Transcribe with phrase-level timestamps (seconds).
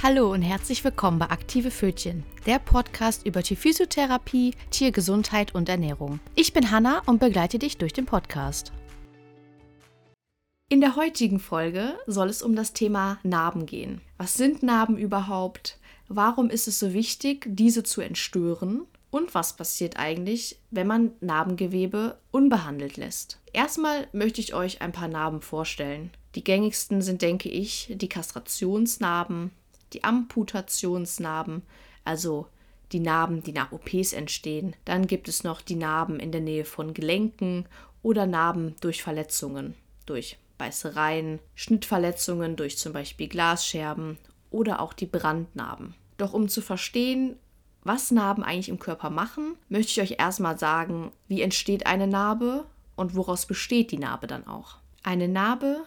[0.00, 6.20] Hallo und herzlich willkommen bei Aktive Fötchen, der Podcast über Tierphysiotherapie, Tiergesundheit und Ernährung.
[6.36, 8.70] Ich bin Hanna und begleite dich durch den Podcast.
[10.68, 14.00] In der heutigen Folge soll es um das Thema Narben gehen.
[14.18, 15.80] Was sind Narben überhaupt?
[16.06, 18.82] Warum ist es so wichtig, diese zu entstören?
[19.10, 23.40] Und was passiert eigentlich, wenn man Narbengewebe unbehandelt lässt?
[23.52, 26.12] Erstmal möchte ich euch ein paar Narben vorstellen.
[26.36, 29.50] Die gängigsten sind, denke ich, die Kastrationsnarben,
[29.92, 31.62] die Amputationsnarben,
[32.04, 32.46] also
[32.92, 34.74] die Narben, die nach OPs entstehen.
[34.84, 37.66] Dann gibt es noch die Narben in der Nähe von Gelenken
[38.02, 39.74] oder Narben durch Verletzungen,
[40.06, 44.18] durch Beißereien, Schnittverletzungen durch zum Beispiel Glasscherben
[44.50, 45.94] oder auch die Brandnarben.
[46.16, 47.36] Doch um zu verstehen,
[47.84, 52.66] was Narben eigentlich im Körper machen, möchte ich euch erstmal sagen, wie entsteht eine Narbe
[52.96, 54.78] und woraus besteht die Narbe dann auch.
[55.02, 55.84] Eine Narbe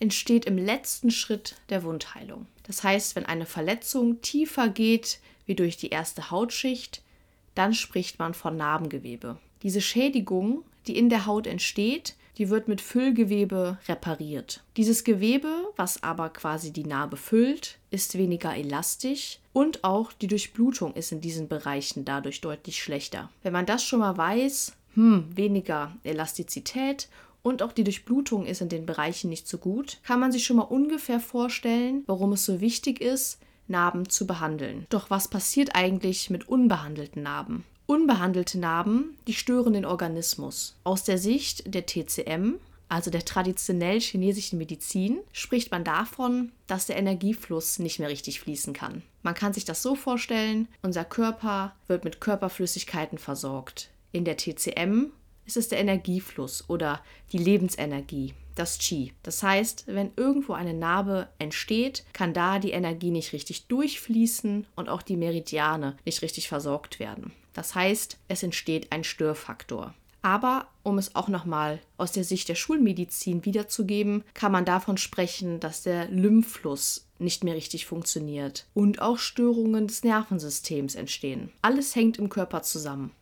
[0.00, 2.46] entsteht im letzten Schritt der Wundheilung.
[2.68, 7.02] Das heißt, wenn eine Verletzung tiefer geht wie durch die erste Hautschicht,
[7.56, 9.38] dann spricht man von Narbengewebe.
[9.64, 14.62] Diese Schädigung, die in der Haut entsteht, die wird mit Füllgewebe repariert.
[14.76, 20.94] Dieses Gewebe, was aber quasi die Narbe füllt, ist weniger elastisch und auch die Durchblutung
[20.94, 23.28] ist in diesen Bereichen dadurch deutlich schlechter.
[23.42, 27.08] Wenn man das schon mal weiß, hm, weniger Elastizität
[27.42, 30.56] und auch die Durchblutung ist in den Bereichen nicht so gut, kann man sich schon
[30.56, 34.86] mal ungefähr vorstellen, warum es so wichtig ist, Narben zu behandeln.
[34.88, 37.64] Doch was passiert eigentlich mit unbehandelten Narben?
[37.86, 40.76] Unbehandelte Narben, die stören den Organismus.
[40.84, 42.54] Aus der Sicht der TCM,
[42.88, 48.72] also der traditionell chinesischen Medizin, spricht man davon, dass der Energiefluss nicht mehr richtig fließen
[48.72, 49.02] kann.
[49.22, 53.90] Man kann sich das so vorstellen, unser Körper wird mit Körperflüssigkeiten versorgt.
[54.12, 55.12] In der TCM
[55.48, 59.12] ist es der Energiefluss oder die Lebensenergie, das Qi.
[59.22, 64.88] Das heißt, wenn irgendwo eine Narbe entsteht, kann da die Energie nicht richtig durchfließen und
[64.88, 67.32] auch die Meridiane nicht richtig versorgt werden.
[67.54, 69.94] Das heißt, es entsteht ein Störfaktor.
[70.20, 75.60] Aber um es auch nochmal aus der Sicht der Schulmedizin wiederzugeben, kann man davon sprechen,
[75.60, 81.50] dass der Lymphfluss nicht mehr richtig funktioniert und auch Störungen des Nervensystems entstehen.
[81.62, 83.12] Alles hängt im Körper zusammen.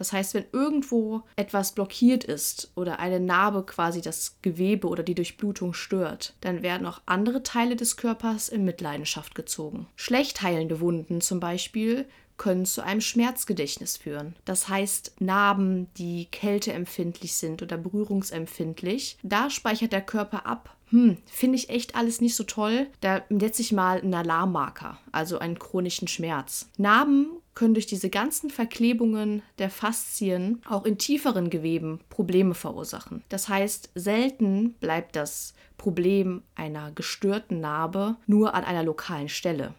[0.00, 5.14] Das heißt, wenn irgendwo etwas blockiert ist oder eine Narbe quasi das Gewebe oder die
[5.14, 9.88] Durchblutung stört, dann werden auch andere Teile des Körpers in Mitleidenschaft gezogen.
[9.96, 12.06] Schlecht heilende Wunden zum Beispiel
[12.38, 14.36] können zu einem Schmerzgedächtnis führen.
[14.46, 21.56] Das heißt, Narben, die kälteempfindlich sind oder berührungsempfindlich, da speichert der Körper ab, hm, finde
[21.56, 22.86] ich echt alles nicht so toll.
[23.02, 26.70] Da setze ich mal einen Alarmmarker, also einen chronischen Schmerz.
[26.78, 27.26] Narben
[27.60, 33.22] können durch diese ganzen Verklebungen der Faszien auch in tieferen Geweben Probleme verursachen.
[33.28, 39.74] Das heißt, selten bleibt das Problem einer gestörten Narbe nur an einer lokalen Stelle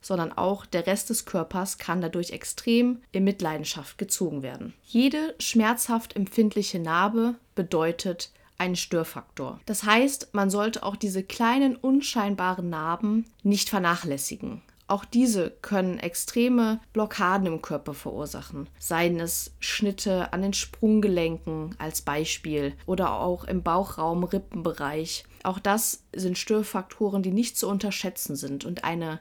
[0.00, 4.74] sondern auch der Rest des Körpers kann dadurch extrem in Mitleidenschaft gezogen werden.
[4.84, 9.60] Jede schmerzhaft empfindliche Narbe bedeutet ein Störfaktor.
[9.64, 14.60] Das heißt, man sollte auch diese kleinen unscheinbaren Narben nicht vernachlässigen.
[14.86, 18.68] Auch diese können extreme Blockaden im Körper verursachen.
[18.78, 25.24] Seien es Schnitte an den Sprunggelenken als Beispiel oder auch im Bauchraum, Rippenbereich.
[25.42, 29.20] Auch das sind Störfaktoren, die nicht zu unterschätzen sind und eine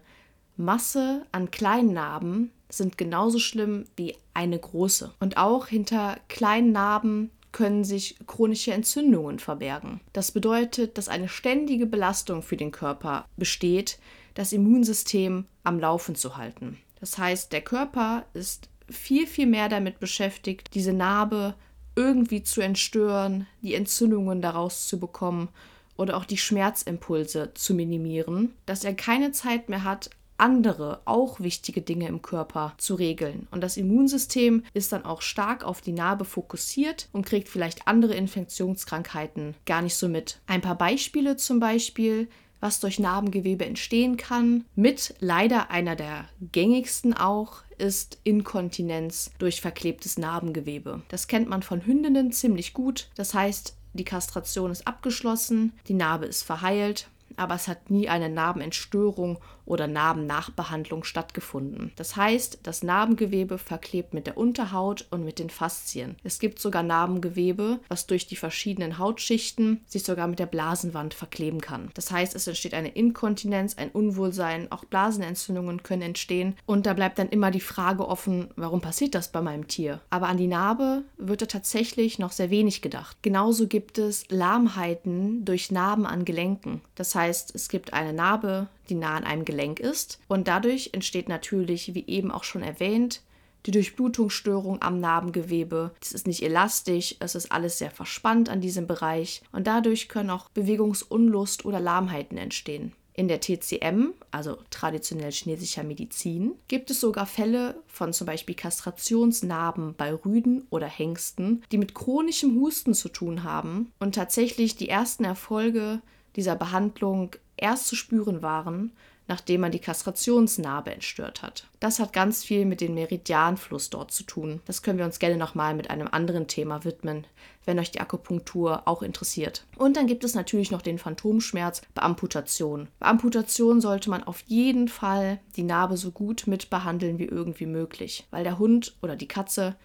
[0.58, 5.14] Masse an kleinen Narben sind genauso schlimm wie eine große.
[5.20, 10.02] Und auch hinter kleinen Narben können sich chronische Entzündungen verbergen.
[10.12, 14.00] Das bedeutet, dass eine ständige Belastung für den Körper besteht,
[14.34, 16.78] das Immunsystem am Laufen zu halten.
[17.00, 21.56] Das heißt, der Körper ist viel, viel mehr damit beschäftigt, diese Narbe
[21.96, 25.50] irgendwie zu entstören, die Entzündungen daraus zu bekommen
[25.96, 31.82] oder auch die Schmerzimpulse zu minimieren, dass er keine Zeit mehr hat, andere, auch wichtige
[31.82, 33.48] Dinge im Körper zu regeln.
[33.52, 38.16] Und das Immunsystem ist dann auch stark auf die Narbe fokussiert und kriegt vielleicht andere
[38.16, 40.40] Infektionskrankheiten gar nicht so mit.
[40.48, 42.28] Ein paar Beispiele zum Beispiel
[42.64, 44.64] was durch Narbengewebe entstehen kann.
[44.74, 51.02] Mit leider einer der gängigsten auch ist Inkontinenz durch verklebtes Narbengewebe.
[51.10, 53.10] Das kennt man von Hündinnen ziemlich gut.
[53.16, 58.30] Das heißt, die Kastration ist abgeschlossen, die Narbe ist verheilt aber es hat nie eine
[58.30, 61.92] Narbenentstörung oder Narbennachbehandlung stattgefunden.
[61.96, 66.18] Das heißt, das Narbengewebe verklebt mit der Unterhaut und mit den Faszien.
[66.24, 71.62] Es gibt sogar Narbengewebe, was durch die verschiedenen Hautschichten sich sogar mit der Blasenwand verkleben
[71.62, 71.92] kann.
[71.94, 77.20] Das heißt, es entsteht eine Inkontinenz, ein Unwohlsein, auch Blasenentzündungen können entstehen und da bleibt
[77.20, 80.02] dann immer die Frage offen, warum passiert das bei meinem Tier?
[80.10, 83.18] Aber an die Narbe wird da tatsächlich noch sehr wenig gedacht.
[83.22, 86.82] Genauso gibt es Lahmheiten durch Narben an Gelenken.
[86.96, 90.90] Das heißt, heißt, es gibt eine Narbe, die nah an einem Gelenk ist und dadurch
[90.94, 93.22] entsteht natürlich, wie eben auch schon erwähnt,
[93.66, 95.92] die Durchblutungsstörung am Narbengewebe.
[96.02, 100.30] Es ist nicht elastisch, es ist alles sehr verspannt an diesem Bereich und dadurch können
[100.30, 102.94] auch Bewegungsunlust oder Lahmheiten entstehen.
[103.16, 109.94] In der TCM, also traditionell chinesischer Medizin, gibt es sogar Fälle von zum Beispiel Kastrationsnarben
[109.96, 115.26] bei Rüden oder Hengsten, die mit chronischem Husten zu tun haben und tatsächlich die ersten
[115.26, 116.02] Erfolge
[116.36, 118.92] dieser Behandlung erst zu spüren waren,
[119.28, 121.68] nachdem man die Kastrationsnarbe entstört hat.
[121.80, 124.62] Das hat ganz viel mit dem Meridianfluss dort zu tun.
[124.66, 127.26] Das können wir uns gerne nochmal mit einem anderen Thema widmen,
[127.66, 129.66] wenn euch die Akupunktur auch interessiert.
[129.78, 132.90] Und dann gibt es natürlich noch den Phantomschmerz bei Amputation.
[133.00, 138.28] Bei Amputation sollte man auf jeden Fall die Narbe so gut mitbehandeln wie irgendwie möglich,
[138.32, 139.76] weil der Hund oder die Katze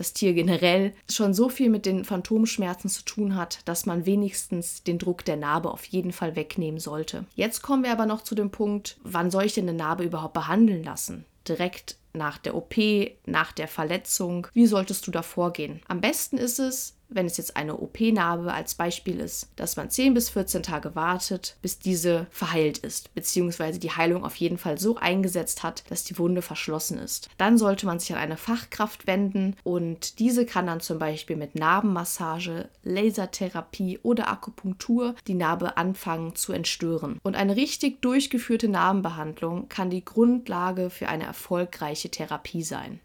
[0.00, 4.82] das Tier generell schon so viel mit den Phantomschmerzen zu tun hat, dass man wenigstens
[4.82, 7.26] den Druck der Narbe auf jeden Fall wegnehmen sollte.
[7.34, 10.32] Jetzt kommen wir aber noch zu dem Punkt, wann soll ich denn eine Narbe überhaupt
[10.32, 11.26] behandeln lassen?
[11.46, 12.76] Direkt nach der OP,
[13.26, 14.46] nach der Verletzung?
[14.54, 15.82] Wie solltest du da vorgehen?
[15.86, 20.14] Am besten ist es, wenn es jetzt eine OP-Narbe als Beispiel ist, dass man 10
[20.14, 24.96] bis 14 Tage wartet, bis diese verheilt ist, beziehungsweise die Heilung auf jeden Fall so
[24.96, 27.28] eingesetzt hat, dass die Wunde verschlossen ist.
[27.38, 31.54] Dann sollte man sich an eine Fachkraft wenden und diese kann dann zum Beispiel mit
[31.54, 37.18] Narbenmassage, Lasertherapie oder Akupunktur die Narbe anfangen zu entstören.
[37.22, 43.00] Und eine richtig durchgeführte Narbenbehandlung kann die Grundlage für eine erfolgreiche Therapie sein.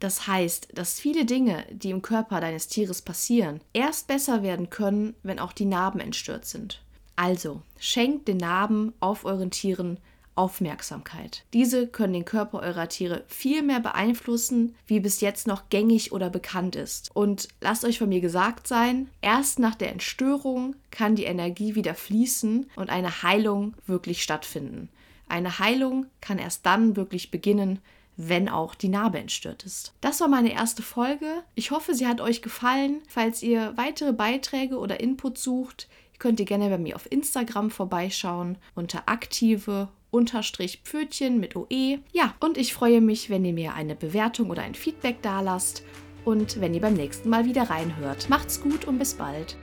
[0.00, 5.14] Das heißt, dass viele Dinge, die im Körper deines Tieres passieren, erst besser werden können,
[5.22, 6.82] wenn auch die Narben entstört sind.
[7.16, 9.98] Also, schenkt den Narben auf euren Tieren
[10.36, 11.44] Aufmerksamkeit.
[11.52, 16.30] Diese können den Körper eurer Tiere viel mehr beeinflussen, wie bis jetzt noch gängig oder
[16.30, 17.10] bekannt ist.
[17.12, 21.94] Und lasst euch von mir gesagt sein, erst nach der Entstörung kann die Energie wieder
[21.94, 24.88] fließen und eine Heilung wirklich stattfinden.
[25.28, 27.80] Eine Heilung kann erst dann wirklich beginnen,
[28.16, 29.94] wenn auch die Narbe entstört ist.
[30.00, 31.42] Das war meine erste Folge.
[31.54, 33.02] Ich hoffe, sie hat euch gefallen.
[33.08, 38.58] Falls ihr weitere Beiträge oder Input sucht, könnt ihr gerne bei mir auf Instagram vorbeischauen
[38.74, 41.98] unter aktive unterstrich Pfötchen mit OE.
[42.12, 45.82] Ja, und ich freue mich, wenn ihr mir eine Bewertung oder ein Feedback dalasst
[46.24, 48.28] und wenn ihr beim nächsten Mal wieder reinhört.
[48.28, 49.56] Macht's gut und bis bald.